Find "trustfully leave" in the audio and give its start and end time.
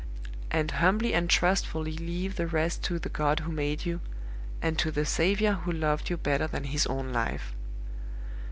1.29-2.35